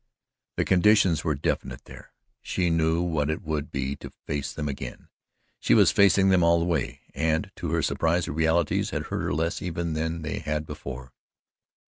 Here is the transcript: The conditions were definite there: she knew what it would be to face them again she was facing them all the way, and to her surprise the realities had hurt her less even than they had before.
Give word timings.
The 0.57 0.65
conditions 0.65 1.23
were 1.23 1.35
definite 1.35 1.85
there: 1.85 2.11
she 2.41 2.71
knew 2.71 3.03
what 3.03 3.29
it 3.29 3.43
would 3.43 3.71
be 3.71 3.95
to 3.97 4.09
face 4.25 4.51
them 4.51 4.67
again 4.67 5.09
she 5.59 5.75
was 5.75 5.91
facing 5.91 6.29
them 6.29 6.41
all 6.41 6.57
the 6.57 6.65
way, 6.65 7.01
and 7.13 7.51
to 7.57 7.69
her 7.73 7.83
surprise 7.83 8.25
the 8.25 8.31
realities 8.31 8.89
had 8.89 9.03
hurt 9.03 9.21
her 9.21 9.31
less 9.35 9.61
even 9.61 9.93
than 9.93 10.23
they 10.23 10.39
had 10.39 10.65
before. 10.65 11.13